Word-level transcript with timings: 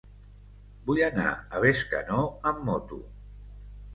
Vull 0.87 1.01
anar 1.07 1.33
a 1.33 1.61
Bescanó 1.67 2.23
amb 2.53 2.65
moto. 2.71 3.01